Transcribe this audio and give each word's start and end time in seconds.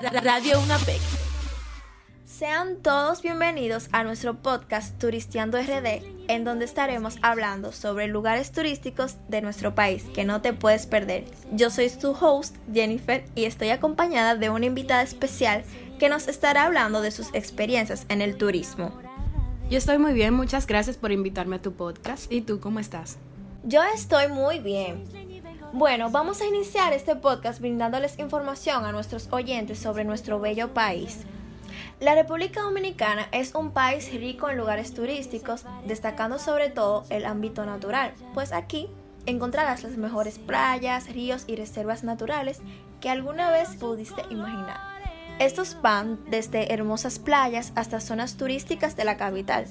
Radio 0.00 0.58
UNAPEC. 0.58 1.00
Sean 2.24 2.76
todos 2.76 3.20
bienvenidos 3.20 3.90
a 3.92 4.04
nuestro 4.04 4.36
podcast 4.36 4.98
Turisteando 4.98 5.58
RD, 5.58 6.02
en 6.28 6.44
donde 6.44 6.64
estaremos 6.64 7.18
hablando 7.20 7.72
sobre 7.72 8.06
lugares 8.06 8.52
turísticos 8.52 9.16
de 9.28 9.42
nuestro 9.42 9.74
país 9.74 10.04
que 10.14 10.24
no 10.24 10.40
te 10.40 10.54
puedes 10.54 10.86
perder. 10.86 11.24
Yo 11.52 11.68
soy 11.68 11.90
tu 11.90 12.12
host, 12.12 12.56
Jennifer, 12.72 13.22
y 13.34 13.44
estoy 13.44 13.68
acompañada 13.68 14.34
de 14.34 14.48
una 14.48 14.64
invitada 14.64 15.02
especial 15.02 15.62
que 15.98 16.08
nos 16.08 16.26
estará 16.26 16.64
hablando 16.64 17.02
de 17.02 17.10
sus 17.10 17.28
experiencias 17.34 18.06
en 18.08 18.22
el 18.22 18.38
turismo. 18.38 18.98
Yo 19.68 19.76
estoy 19.76 19.98
muy 19.98 20.14
bien, 20.14 20.32
muchas 20.32 20.66
gracias 20.66 20.96
por 20.96 21.12
invitarme 21.12 21.56
a 21.56 21.62
tu 21.62 21.74
podcast. 21.74 22.32
¿Y 22.32 22.40
tú 22.40 22.60
cómo 22.60 22.80
estás? 22.80 23.18
Yo 23.62 23.82
estoy 23.94 24.28
muy 24.28 24.58
bien. 24.58 25.04
Bueno, 25.72 26.10
vamos 26.10 26.42
a 26.42 26.46
iniciar 26.46 26.92
este 26.92 27.16
podcast 27.16 27.58
brindándoles 27.58 28.18
información 28.18 28.84
a 28.84 28.92
nuestros 28.92 29.28
oyentes 29.32 29.78
sobre 29.78 30.04
nuestro 30.04 30.38
bello 30.38 30.74
país. 30.74 31.20
La 31.98 32.14
República 32.14 32.60
Dominicana 32.60 33.26
es 33.32 33.54
un 33.54 33.70
país 33.70 34.12
rico 34.12 34.50
en 34.50 34.58
lugares 34.58 34.92
turísticos, 34.92 35.64
destacando 35.86 36.38
sobre 36.38 36.68
todo 36.68 37.04
el 37.08 37.24
ámbito 37.24 37.64
natural, 37.64 38.12
pues 38.34 38.52
aquí 38.52 38.86
encontrarás 39.24 39.82
las 39.82 39.96
mejores 39.96 40.38
playas, 40.38 41.08
ríos 41.08 41.44
y 41.46 41.56
reservas 41.56 42.04
naturales 42.04 42.60
que 43.00 43.08
alguna 43.08 43.50
vez 43.50 43.70
pudiste 43.76 44.22
imaginar. 44.28 44.78
Estos 45.38 45.80
van 45.80 46.22
desde 46.28 46.74
hermosas 46.74 47.18
playas 47.18 47.72
hasta 47.76 48.00
zonas 48.00 48.36
turísticas 48.36 48.94
de 48.94 49.06
la 49.06 49.16
capital. 49.16 49.64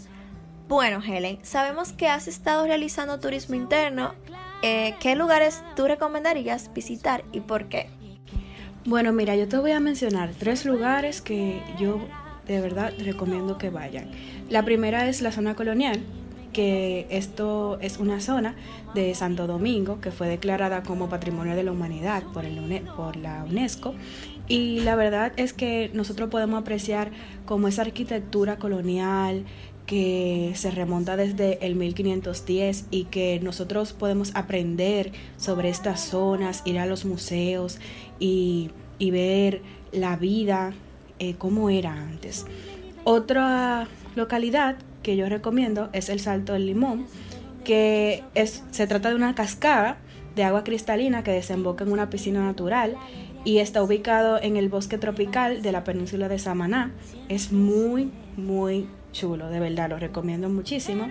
Bueno, 0.68 1.00
Helen, 1.06 1.38
sabemos 1.44 1.94
que 1.94 2.08
has 2.08 2.28
estado 2.28 2.66
realizando 2.66 3.20
turismo 3.20 3.54
interno. 3.54 4.16
Eh, 4.64 4.96
¿Qué 5.00 5.16
lugares 5.16 5.64
tú 5.76 5.88
recomendarías 5.88 6.72
visitar 6.74 7.24
y 7.32 7.40
por 7.40 7.66
qué? 7.66 7.90
Bueno, 8.86 9.12
mira, 9.12 9.36
yo 9.36 9.48
te 9.48 9.58
voy 9.58 9.72
a 9.72 9.80
mencionar 9.80 10.32
tres 10.38 10.66
lugares 10.66 11.22
que 11.22 11.62
yo 11.80 12.00
de 12.48 12.62
verdad 12.62 12.94
recomiendo 13.00 13.58
que 13.58 13.70
vayan. 13.70 14.12
La 14.50 14.64
primera 14.64 15.08
es 15.08 15.22
la 15.22 15.31
zona 15.31 15.56
colonial, 15.56 16.02
que 16.53 17.08
esto 17.09 17.80
es 17.81 17.98
una 17.98 18.20
zona 18.20 18.56
de 18.94 19.16
Santo 19.16 19.48
Domingo 19.48 20.02
que 20.02 20.12
fue 20.12 20.28
declarada 20.28 20.84
como 20.84 21.09
Patrimonio 21.09 21.56
de 21.56 21.64
la 21.64 21.72
Humanidad 21.72 22.23
por, 22.34 22.46
el, 22.46 22.81
por 22.96 23.16
la 23.16 23.44
UNESCO. 23.44 23.96
Y 24.48 24.81
la 24.81 24.96
verdad 24.96 25.31
es 25.38 25.53
que 25.53 25.92
nosotros 25.94 26.30
podemos 26.30 26.62
apreciar 26.62 27.12
como 27.46 27.68
esa 27.68 27.84
arquitectura 27.84 28.58
colonial 28.58 29.46
que 29.92 30.53
se 30.56 30.72
remonta 30.72 31.17
desde 31.17 31.66
el 31.66 31.75
1510 31.75 32.86
y 32.92 33.03
que 33.03 33.42
nosotros 33.44 33.92
podemos 33.92 34.34
aprender 34.36 35.11
sobre 35.36 35.67
estas 35.67 36.00
zonas, 36.00 36.61
ir 36.64 36.80
a 36.80 36.86
los 36.86 37.03
museos 37.03 37.78
y, 38.17 38.72
ver 39.02 39.62
la 39.92 40.16
vida, 40.16 40.72
eh, 41.19 41.36
cómo 41.38 41.69
era 41.69 41.92
antes. 41.92 42.45
Otra 43.03 43.89
localidad 44.16 44.78
que 45.03 45.17
yo 45.17 45.28
recomiendo 45.28 45.89
es 45.92 46.08
el 46.08 46.22
Salto 46.22 46.53
del 46.53 46.67
Limón, 46.67 47.06
que 47.66 48.23
es, 48.34 48.64
se 48.72 48.88
trata 48.88 49.09
de 49.09 49.16
una 49.16 49.36
cascada 49.36 49.97
de 50.38 50.45
agua 50.45 50.64
cristalina 50.64 51.22
que 51.22 51.31
desemboca 51.31 51.84
en 51.84 51.92
una 51.92 52.09
piscina 52.09 52.42
natural 52.45 52.95
y 53.44 53.58
está 53.58 53.84
ubicado 53.84 54.42
en 54.42 54.56
el 54.56 54.69
bosque 54.69 54.97
tropical 54.97 55.62
de 55.62 55.73
la 55.73 55.84
península 55.84 56.30
de 56.30 56.39
Samaná. 56.39 56.94
Es 57.28 57.52
muy, 57.52 58.09
muy 58.38 58.88
chulo, 59.12 59.50
de 59.50 59.59
verdad, 59.59 59.90
lo 59.90 59.98
recomiendo 59.98 60.50
muchísimo. 60.50 61.09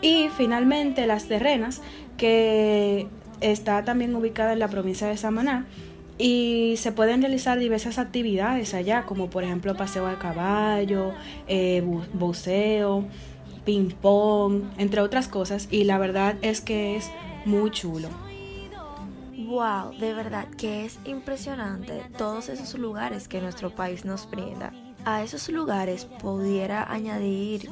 Y 0.00 0.28
finalmente 0.36 1.06
Las 1.06 1.26
Terrenas, 1.26 1.80
que 2.16 3.06
está 3.40 3.84
también 3.84 4.14
ubicada 4.14 4.52
en 4.52 4.58
la 4.58 4.68
provincia 4.68 5.06
de 5.06 5.16
Samaná 5.16 5.66
y 6.16 6.74
se 6.76 6.92
pueden 6.92 7.22
realizar 7.22 7.58
diversas 7.58 7.98
actividades 7.98 8.74
allá, 8.74 9.04
como 9.04 9.30
por 9.30 9.44
ejemplo 9.44 9.76
paseo 9.76 10.06
al 10.06 10.18
caballo, 10.18 11.12
eh, 11.48 11.82
buceo, 12.12 13.04
ping 13.64 13.90
pong, 13.90 14.64
entre 14.78 15.00
otras 15.00 15.28
cosas. 15.28 15.68
Y 15.70 15.84
la 15.84 15.98
verdad 15.98 16.36
es 16.42 16.60
que 16.60 16.96
es 16.96 17.10
muy 17.44 17.70
chulo. 17.70 18.08
Wow, 19.36 19.98
de 19.98 20.14
verdad 20.14 20.48
que 20.56 20.84
es 20.84 20.98
impresionante 21.04 22.02
todos 22.16 22.48
esos 22.48 22.78
lugares 22.78 23.28
que 23.28 23.40
nuestro 23.40 23.70
país 23.70 24.04
nos 24.04 24.30
brinda. 24.30 24.72
A 25.06 25.22
esos 25.22 25.50
lugares 25.50 26.06
pudiera 26.06 26.90
añadir 26.90 27.68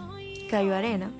Cayo 0.50 0.74
Arena, 0.74 1.10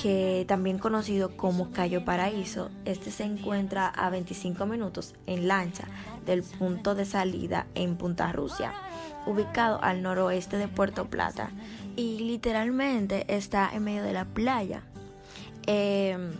que 0.00 0.46
también 0.48 0.78
conocido 0.78 1.36
como 1.36 1.72
Cayo 1.72 2.06
Paraíso, 2.06 2.70
este 2.86 3.10
se 3.10 3.24
encuentra 3.24 3.86
a 3.86 4.08
25 4.08 4.64
minutos 4.64 5.14
en 5.26 5.46
lancha 5.46 5.84
del 6.24 6.42
punto 6.42 6.94
de 6.94 7.04
salida 7.04 7.66
en 7.74 7.96
Punta 7.96 8.32
Rusia, 8.32 8.72
ubicado 9.26 9.78
al 9.82 10.00
noroeste 10.00 10.56
de 10.56 10.68
Puerto 10.68 11.04
Plata 11.04 11.50
y 11.96 12.20
literalmente 12.20 13.26
está 13.28 13.70
en 13.74 13.84
medio 13.84 14.04
de 14.04 14.14
la 14.14 14.24
playa. 14.24 14.84
Em, 15.66 16.32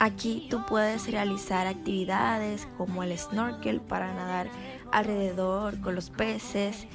aquí 0.00 0.48
tú 0.50 0.66
puedes 0.66 1.08
realizar 1.08 1.68
actividades 1.68 2.66
como 2.76 3.04
el 3.04 3.16
snorkel 3.16 3.80
para 3.80 4.12
nadar 4.12 4.48
alrededor 4.90 5.80
con 5.80 5.94
los 5.94 6.10
peces 6.10 6.88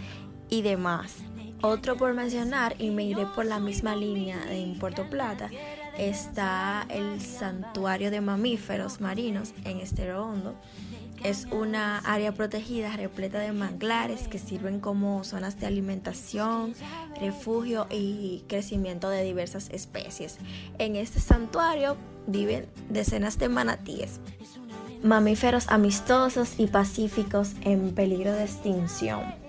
y 0.53 0.61
demás. 0.61 1.15
Otro 1.63 1.97
por 1.97 2.13
mencionar, 2.13 2.75
y 2.77 2.91
me 2.91 3.03
iré 3.03 3.25
por 3.25 3.45
la 3.45 3.59
misma 3.59 3.95
línea 3.95 4.37
de 4.45 4.61
en 4.61 4.77
Puerto 4.77 5.09
Plata, 5.09 5.49
está 5.97 6.85
el 6.89 7.21
Santuario 7.21 8.11
de 8.11 8.21
Mamíferos 8.21 9.01
Marinos 9.01 9.55
en 9.65 9.79
Estero 9.79 10.23
Hondo. 10.23 10.53
Es 11.23 11.47
una 11.49 11.99
área 11.99 12.33
protegida 12.33 12.95
repleta 12.95 13.39
de 13.39 13.51
manglares 13.51 14.27
que 14.27 14.37
sirven 14.37 14.79
como 14.79 15.23
zonas 15.23 15.59
de 15.59 15.65
alimentación, 15.65 16.75
refugio 17.19 17.87
y 17.89 18.43
crecimiento 18.47 19.09
de 19.09 19.23
diversas 19.23 19.71
especies. 19.71 20.37
En 20.77 20.95
este 20.95 21.19
santuario 21.19 21.97
viven 22.27 22.67
decenas 22.89 23.39
de 23.39 23.49
manatíes, 23.49 24.19
mamíferos 25.01 25.67
amistosos 25.69 26.59
y 26.59 26.67
pacíficos 26.67 27.53
en 27.61 27.95
peligro 27.95 28.33
de 28.33 28.43
extinción. 28.43 29.42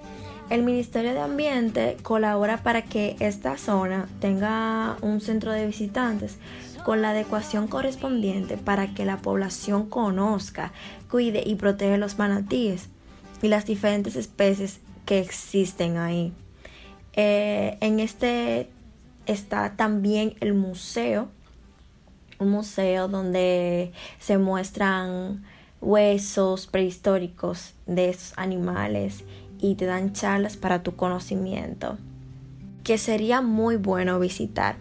El 0.54 0.62
Ministerio 0.62 1.14
de 1.14 1.18
Ambiente 1.18 1.96
colabora 2.04 2.62
para 2.62 2.82
que 2.82 3.16
esta 3.18 3.58
zona 3.58 4.08
tenga 4.20 4.96
un 5.02 5.20
centro 5.20 5.50
de 5.50 5.66
visitantes 5.66 6.38
con 6.84 7.02
la 7.02 7.10
adecuación 7.10 7.66
correspondiente 7.66 8.56
para 8.56 8.94
que 8.94 9.04
la 9.04 9.16
población 9.16 9.90
conozca, 9.90 10.72
cuide 11.10 11.42
y 11.44 11.56
protege 11.56 11.98
los 11.98 12.20
manatíes 12.20 12.88
y 13.42 13.48
las 13.48 13.66
diferentes 13.66 14.14
especies 14.14 14.78
que 15.06 15.18
existen 15.18 15.96
ahí. 15.96 16.32
Eh, 17.14 17.76
en 17.80 17.98
este 17.98 18.70
está 19.26 19.74
también 19.74 20.36
el 20.38 20.54
museo, 20.54 21.30
un 22.38 22.50
museo 22.50 23.08
donde 23.08 23.90
se 24.20 24.38
muestran 24.38 25.44
huesos 25.80 26.68
prehistóricos 26.68 27.74
de 27.86 28.10
estos 28.10 28.34
animales 28.36 29.24
y 29.64 29.76
te 29.76 29.86
dan 29.86 30.12
charlas 30.12 30.58
para 30.58 30.82
tu 30.82 30.94
conocimiento, 30.94 31.96
que 32.82 32.98
sería 32.98 33.40
muy 33.40 33.76
bueno 33.76 34.18
visitar. 34.20 34.76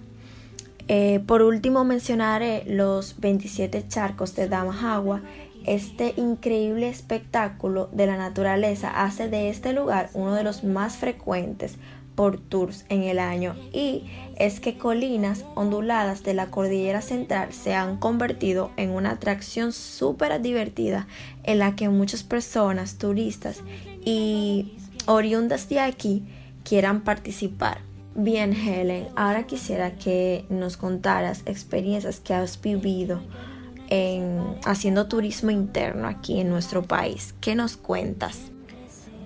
Eh, 0.90 1.22
por 1.26 1.42
último 1.42 1.86
mencionaré 1.86 2.66
los 2.68 3.18
27 3.22 3.88
charcos 3.88 4.36
de 4.36 4.50
Damajagua. 4.50 5.22
Este 5.66 6.14
increíble 6.18 6.90
espectáculo 6.90 7.88
de 7.94 8.08
la 8.08 8.18
naturaleza 8.18 8.90
hace 9.06 9.30
de 9.30 9.48
este 9.48 9.72
lugar 9.72 10.10
uno 10.14 10.34
de 10.34 10.44
los 10.44 10.66
más 10.66 10.98
frecuentes 10.98 11.78
por 12.16 12.40
tours 12.40 12.86
en 12.90 13.04
el 13.04 13.20
año 13.20 13.56
y 13.72 14.04
es 14.38 14.60
que 14.60 14.78
colinas 14.78 15.46
onduladas 15.56 16.24
de 16.24 16.34
la 16.34 16.48
cordillera 16.48 17.02
central 17.02 17.54
se 17.54 17.74
han 17.74 17.98
convertido 17.98 18.72
en 18.78 18.92
una 18.92 19.12
atracción 19.12 19.72
súper 19.74 20.42
divertida 20.42 21.08
en 21.44 21.60
la 21.60 21.76
que 21.76 21.90
muchas 21.90 22.24
personas, 22.24 22.98
turistas 22.98 23.62
y 24.06 24.74
oriundas 25.06 25.70
de 25.70 25.80
aquí 25.80 26.24
quieran 26.64 27.02
participar. 27.02 27.80
Bien, 28.16 28.54
Helen, 28.54 29.08
ahora 29.16 29.48
quisiera 29.48 29.96
que 29.96 30.46
nos 30.50 30.78
contaras 30.78 31.42
experiencias 31.46 32.20
que 32.20 32.34
has 32.34 32.62
vivido 32.62 33.22
en 33.90 34.40
haciendo 34.66 35.08
turismo 35.08 35.52
interno 35.52 36.08
aquí 36.08 36.40
en 36.40 36.50
nuestro 36.50 36.84
país. 36.84 37.34
¿Qué 37.42 37.56
nos 37.56 37.76
cuentas? 37.76 38.53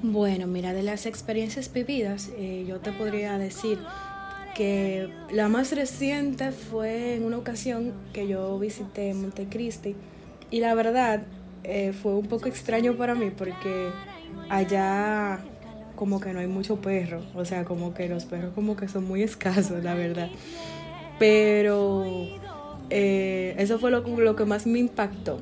Bueno, 0.04 0.46
mira, 0.46 0.74
de 0.74 0.84
las 0.84 1.08
experiencias 1.08 1.74
vividas, 1.74 2.30
eh, 2.38 2.66
yo 2.68 2.80
te 2.80 2.92
podría 2.92 3.38
decir 3.40 3.80
que 4.56 5.10
la 5.32 5.50
más 5.50 5.72
reciente 5.72 6.52
fue 6.52 7.16
en 7.16 7.24
una 7.24 7.38
ocasión 7.38 7.94
que 8.14 8.28
yo 8.28 8.58
visité 8.60 9.14
Montecristi 9.14 9.96
y 10.52 10.60
la 10.60 10.76
verdad 10.76 11.24
eh, 11.64 11.94
fue 11.94 12.14
un 12.14 12.28
poco 12.28 12.48
extraño 12.48 12.96
para 12.96 13.16
mí 13.16 13.32
porque 13.36 13.90
allá 14.50 15.40
como 15.96 16.20
que 16.20 16.32
no 16.32 16.40
hay 16.40 16.48
mucho 16.48 16.80
perro, 16.80 17.24
o 17.34 17.44
sea, 17.44 17.66
como 17.66 17.94
que 17.96 18.08
los 18.08 18.26
perros 18.26 18.54
como 18.54 18.76
que 18.76 18.88
son 18.88 19.04
muy 19.04 19.24
escasos, 19.24 19.84
la 19.84 19.96
verdad. 19.96 20.30
Pero 21.18 22.06
eh, 22.92 23.56
eso 23.58 23.80
fue 23.80 23.90
lo, 23.90 24.02
lo, 24.02 24.36
que 24.36 24.46
más 24.46 24.68
me 24.68 24.80
impactó. 24.80 25.40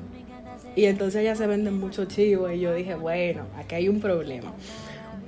Y 0.76 0.84
entonces 0.84 1.24
ya 1.24 1.34
se 1.34 1.46
venden 1.46 1.80
mucho 1.80 2.04
chivos 2.04 2.52
y 2.52 2.60
yo 2.60 2.74
dije, 2.74 2.94
bueno, 2.94 3.46
aquí 3.56 3.74
hay 3.74 3.88
un 3.88 4.00
problema. 4.00 4.52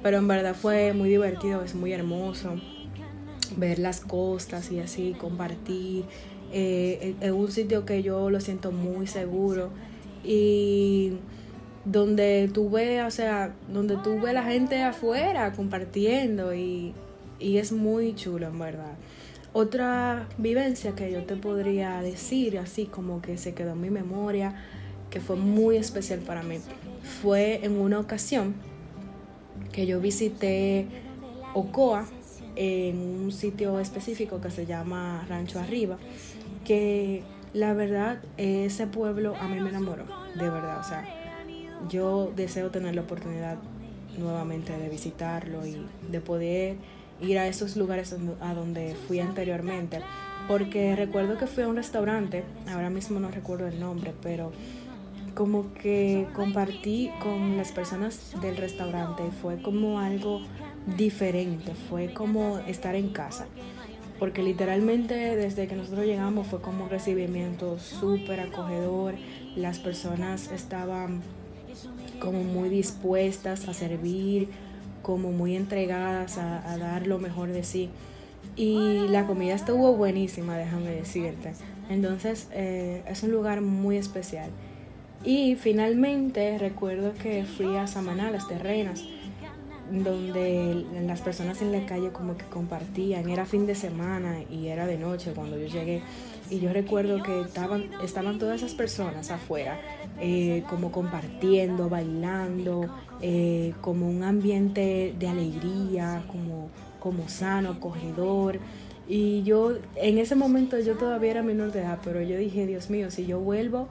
pero 0.02 0.18
en 0.18 0.28
verdad 0.28 0.54
fue 0.54 0.92
muy 0.92 1.08
divertido, 1.08 1.64
es 1.64 1.74
muy 1.74 1.92
hermoso 1.92 2.60
ver 3.56 3.78
las 3.78 4.00
costas 4.00 4.70
y 4.70 4.78
así, 4.78 5.16
compartir. 5.18 6.04
Eh, 6.52 7.14
en 7.20 7.34
un 7.34 7.50
sitio 7.50 7.84
que 7.84 8.02
yo 8.02 8.30
lo 8.30 8.40
siento 8.40 8.72
muy 8.72 9.06
seguro 9.06 9.70
y 10.24 11.14
donde 11.84 12.50
tú 12.52 12.70
ves, 12.70 13.04
o 13.04 13.10
sea, 13.10 13.54
donde 13.72 13.96
tú 13.96 14.20
ves 14.20 14.34
la 14.34 14.42
gente 14.42 14.82
afuera 14.82 15.52
compartiendo 15.52 16.54
y, 16.54 16.94
y 17.38 17.58
es 17.58 17.72
muy 17.72 18.14
chulo 18.14 18.48
en 18.48 18.58
verdad. 18.58 18.94
Otra 19.52 20.28
vivencia 20.36 20.94
que 20.94 21.10
yo 21.10 21.24
te 21.24 21.36
podría 21.36 22.00
decir, 22.02 22.58
así 22.58 22.84
como 22.84 23.22
que 23.22 23.38
se 23.38 23.54
quedó 23.54 23.72
en 23.72 23.80
mi 23.80 23.90
memoria, 23.90 24.54
que 25.10 25.20
fue 25.20 25.37
muy 25.37 25.76
especial 25.76 26.20
para 26.20 26.43
mí, 26.43 26.58
fue 27.22 27.64
en 27.64 27.78
una 27.78 27.99
ocasión 27.99 28.55
que 29.72 29.87
yo 29.87 30.00
visité 30.00 30.87
Ocoa 31.55 32.06
en 32.56 32.99
un 32.99 33.32
sitio 33.32 33.78
específico 33.78 34.40
que 34.40 34.50
se 34.50 34.66
llama 34.66 35.25
Rancho 35.28 35.60
Arriba, 35.60 35.96
que 36.64 37.22
la 37.55 37.72
verdad 37.72 38.20
ese 38.37 38.87
pueblo 38.87 39.34
a 39.37 39.49
mí 39.49 39.60
me 39.60 39.70
enamoró, 39.70 40.05
de 40.34 40.50
verdad, 40.50 40.81
o 40.81 40.84
sea, 40.84 41.06
yo 41.88 42.32
deseo 42.34 42.70
tener 42.70 42.94
la 42.94 43.02
oportunidad 43.02 43.56
nuevamente 44.19 44.76
de 44.76 44.88
visitarlo 44.88 45.64
y 45.66 45.87
de 46.10 46.20
poder 46.20 46.76
ir 47.20 47.38
a 47.38 47.46
esos 47.46 47.76
lugares 47.76 48.14
a 48.40 48.55
donde 48.55 48.94
fui 49.06 49.20
anteriormente, 49.20 50.00
porque 50.49 50.96
recuerdo 50.96 51.38
que 51.38 51.46
fui 51.46 51.64
a 51.64 51.69
un 51.69 51.76
restaurante, 51.76 52.44
ahora 52.69 52.90
mismo 52.90 53.20
no 53.20 53.31
recuerdo 53.31 53.66
el 53.66 53.78
nombre, 53.78 54.12
pero 54.22 54.52
como 55.38 55.73
que 55.73 56.26
compartí 56.35 57.12
con 57.23 57.56
las 57.56 57.70
personas 57.70 58.32
del 58.43 58.56
restaurante 58.56 59.23
fue 59.40 59.62
como 59.62 60.00
algo 60.00 60.40
diferente, 60.96 61.75
fue 61.88 62.12
como 62.12 62.58
estar 62.67 62.96
en 62.96 63.11
casa, 63.11 63.46
porque 64.19 64.43
literalmente 64.43 65.14
desde 65.14 65.69
que 65.69 65.76
nosotros 65.76 66.06
llegamos 66.06 66.49
fue 66.49 66.61
como 66.61 66.82
un 66.82 66.90
recibimiento 66.90 67.79
súper 67.79 68.40
acogedor, 68.40 69.14
las 69.55 69.79
personas 69.79 70.50
estaban 70.50 71.23
como 72.19 72.43
muy 72.43 72.69
dispuestas 72.69 73.69
a 73.69 73.75
servir, 73.75 74.49
como 75.02 75.31
muy 75.31 75.55
entregadas 75.55 76.37
a, 76.37 76.76
dar 76.79 77.06
lo 77.06 77.20
mejor 77.20 77.50
de 77.50 77.62
sí. 77.62 77.91
Y 78.56 79.06
la 79.06 79.25
comida 79.25 79.55
estuvo 79.55 79.94
buenísima, 79.94 80.58
déjame 80.58 80.91
decirte. 80.91 81.52
Entonces 81.88 82.49
eh, 82.50 83.05
es 83.06 83.23
un 83.23 83.31
lugar 83.31 83.61
muy 83.61 83.99
especial. 83.99 84.50
Y 85.25 85.56
finalmente 85.56 86.59
recuerdo 86.59 87.12
que 87.15 87.44
fui 87.44 87.76
a 87.76 87.87
Samaná, 87.87 88.31
las 88.31 88.47
terrenas, 88.47 89.05
donde 89.91 90.85
las 91.06 91.20
personas 91.23 91.62
en 91.62 91.73
la 91.73 91.87
calle 91.87 92.11
como 92.11 92.37
que 92.37 92.44
compartían, 92.44 93.29
era 93.29 93.47
fin 93.47 93.67
de 93.67 93.75
semana 93.75 94.43
y 94.50 94.69
era 94.69 94.87
de 94.87 94.99
noche 94.99 95.32
cuando 95.35 95.59
yo 95.59 95.67
llegué. 95.67 96.03
Y 96.50 96.61
yo 96.61 96.73
recuerdo 96.73 97.23
que 97.23 97.41
estaban, 97.43 97.91
estaban 98.03 98.38
todas 98.38 98.62
esas 98.62 98.75
personas 98.75 99.31
afuera, 99.31 99.79
eh, 100.20 100.62
como 100.69 100.93
compartiendo, 100.93 101.88
bailando, 101.88 102.88
eh, 103.20 103.75
como 103.81 104.09
un 104.09 104.23
ambiente 104.23 105.15
de 105.19 105.29
alegría, 105.29 106.25
como, 106.29 106.70
como 107.00 107.29
sano, 107.29 107.70
acogedor. 107.70 108.61
Y 109.06 109.43
yo, 109.43 109.73
en 109.97 110.19
ese 110.19 110.37
momento 110.37 110.79
yo 110.81 110.97
todavía 110.97 111.32
era 111.32 111.43
menor 111.43 111.73
de 111.73 111.81
edad, 111.81 111.99
pero 112.05 112.23
yo 112.23 112.37
dije, 112.37 112.67
Dios 112.67 112.88
mío, 112.88 113.11
si 113.11 113.26
yo 113.26 113.41
vuelvo, 113.41 113.88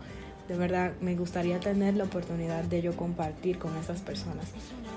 de 0.48 0.58
verdad 0.58 0.94
me 1.02 1.16
gustaría 1.16 1.60
tener 1.60 1.96
la 1.96 2.06
oportunidad 2.06 2.64
de 2.64 2.82
yo 2.82 2.96
compartir 2.96 3.58
con 3.58 3.76
esas 3.78 4.02
personas. 4.02 4.46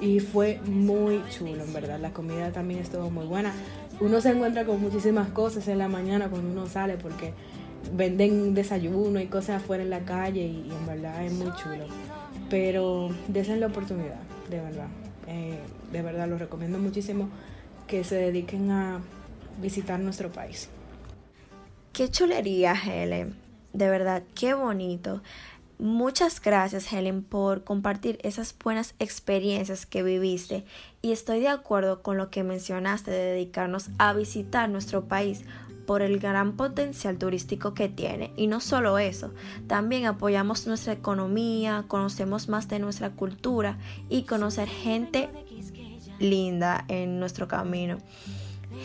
Y 0.00 0.20
fue 0.20 0.60
muy 0.64 1.22
chulo, 1.30 1.64
en 1.64 1.72
verdad. 1.72 1.98
La 1.98 2.12
comida 2.12 2.52
también 2.52 2.80
estuvo 2.80 3.10
muy 3.10 3.26
buena. 3.26 3.52
Uno 4.00 4.20
se 4.20 4.30
encuentra 4.30 4.64
con 4.64 4.80
muchísimas 4.80 5.28
cosas 5.30 5.66
en 5.68 5.78
la 5.78 5.88
mañana 5.88 6.28
cuando 6.28 6.50
uno 6.50 6.66
sale 6.66 6.96
porque 6.96 7.34
venden 7.94 8.54
desayuno 8.54 9.20
y 9.20 9.26
cosas 9.26 9.62
afuera 9.62 9.82
en 9.82 9.90
la 9.90 10.00
calle 10.00 10.42
y, 10.46 10.70
en 10.70 10.86
verdad 10.86 11.24
es 11.24 11.32
muy 11.32 11.52
chulo. 11.56 11.86
Pero 12.48 13.10
desen 13.28 13.60
la 13.60 13.66
oportunidad, 13.66 14.20
de 14.48 14.60
verdad. 14.60 14.88
Eh, 15.26 15.58
de 15.92 16.02
verdad 16.02 16.28
lo 16.28 16.38
recomiendo 16.38 16.78
muchísimo 16.78 17.28
que 17.86 18.04
se 18.04 18.16
dediquen 18.16 18.70
a 18.70 19.00
visitar 19.60 19.98
nuestro 19.98 20.30
país. 20.30 20.68
Qué 21.92 22.08
chulería, 22.08 22.74
Helen. 22.74 23.49
De 23.72 23.88
verdad, 23.88 24.22
qué 24.34 24.54
bonito. 24.54 25.22
Muchas 25.78 26.42
gracias 26.42 26.92
Helen 26.92 27.22
por 27.22 27.64
compartir 27.64 28.18
esas 28.22 28.54
buenas 28.62 28.94
experiencias 28.98 29.86
que 29.86 30.02
viviste 30.02 30.66
y 31.00 31.12
estoy 31.12 31.40
de 31.40 31.48
acuerdo 31.48 32.02
con 32.02 32.18
lo 32.18 32.28
que 32.28 32.44
mencionaste 32.44 33.10
de 33.10 33.32
dedicarnos 33.32 33.88
a 33.96 34.12
visitar 34.12 34.68
nuestro 34.68 35.06
país 35.06 35.42
por 35.86 36.02
el 36.02 36.18
gran 36.18 36.52
potencial 36.52 37.16
turístico 37.16 37.72
que 37.72 37.88
tiene. 37.88 38.32
Y 38.36 38.46
no 38.46 38.60
solo 38.60 38.98
eso, 38.98 39.32
también 39.66 40.04
apoyamos 40.04 40.66
nuestra 40.66 40.92
economía, 40.92 41.86
conocemos 41.88 42.48
más 42.50 42.68
de 42.68 42.78
nuestra 42.78 43.10
cultura 43.10 43.78
y 44.10 44.24
conocer 44.24 44.68
gente 44.68 45.30
linda 46.18 46.84
en 46.88 47.18
nuestro 47.18 47.48
camino. 47.48 47.96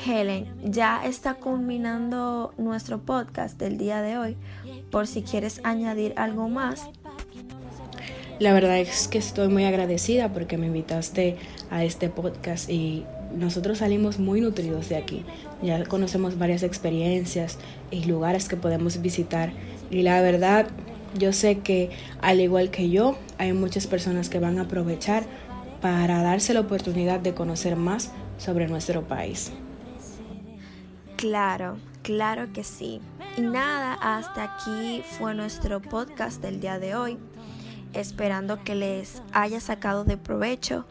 Helen, 0.06 0.48
ya 0.64 1.06
está 1.06 1.36
culminando 1.36 2.54
nuestro 2.58 3.00
podcast 3.00 3.60
del 3.60 3.78
día 3.78 4.02
de 4.02 4.18
hoy. 4.18 4.38
Por 4.92 5.08
si 5.08 5.22
quieres 5.22 5.62
añadir 5.64 6.14
algo 6.18 6.50
más. 6.50 6.90
La 8.40 8.52
verdad 8.52 8.80
es 8.80 9.08
que 9.08 9.18
estoy 9.18 9.48
muy 9.48 9.64
agradecida 9.64 10.34
porque 10.34 10.58
me 10.58 10.68
invitaste 10.68 11.38
a 11.70 11.84
este 11.84 12.10
podcast 12.10 12.70
y 12.70 13.06
nosotros 13.34 13.78
salimos 13.78 14.20
muy 14.20 14.42
nutridos 14.42 14.90
de 14.90 14.98
aquí. 14.98 15.24
Ya 15.62 15.84
conocemos 15.86 16.38
varias 16.38 16.64
experiencias 16.64 17.58
y 17.92 18.06
lugares 18.06 18.50
que 18.50 18.58
podemos 18.58 19.02
visitar. 19.02 19.54
Y 19.90 20.02
la 20.02 20.22
verdad, 20.22 20.68
yo 21.18 21.32
sé 21.32 21.60
que 21.60 21.92
al 22.22 22.42
igual 22.42 22.72
que 22.72 22.90
yo, 22.90 23.18
hay 23.38 23.54
muchas 23.54 23.88
personas 23.88 24.30
que 24.30 24.40
van 24.40 24.60
a 24.60 24.64
aprovechar 24.64 25.24
para 25.82 26.22
darse 26.22 26.54
la 26.54 26.62
oportunidad 26.62 27.20
de 27.20 27.34
conocer 27.34 27.76
más 27.76 28.12
sobre 28.38 28.68
nuestro 28.68 29.08
país. 29.08 29.52
Claro, 31.26 31.78
claro 32.04 32.54
que 32.54 32.64
sí. 32.64 33.02
Y 33.36 33.42
nada, 33.42 33.98
hasta 34.00 34.44
aquí 34.44 35.02
fue 35.18 35.34
nuestro 35.34 35.82
podcast 35.82 36.40
del 36.40 36.60
día 36.60 36.78
de 36.78 36.96
hoy. 36.96 37.18
Esperando 37.94 38.64
que 38.64 38.76
les 38.76 39.24
haya 39.32 39.60
sacado 39.60 40.04
de 40.04 40.18
provecho 40.18 40.86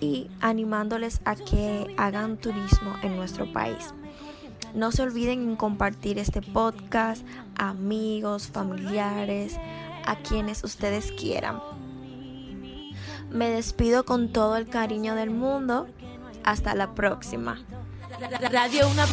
y 0.00 0.28
animándoles 0.40 1.20
a 1.24 1.36
que 1.36 1.94
hagan 1.98 2.36
turismo 2.36 2.96
en 3.04 3.14
nuestro 3.14 3.52
país. 3.52 3.94
No 4.74 4.90
se 4.90 5.02
olviden 5.02 5.50
en 5.50 5.54
compartir 5.54 6.18
este 6.18 6.42
podcast 6.42 7.24
a 7.56 7.68
amigos, 7.68 8.48
familiares, 8.48 9.56
a 10.04 10.16
quienes 10.16 10.64
ustedes 10.64 11.12
quieran. 11.12 11.60
Me 13.30 13.50
despido 13.50 14.04
con 14.04 14.32
todo 14.32 14.56
el 14.56 14.66
cariño 14.66 15.14
del 15.14 15.30
mundo. 15.30 15.86
Hasta 16.42 16.74
la 16.74 16.92
próxima. 16.92 17.60
Radio 18.50 18.88
Una 18.88 19.06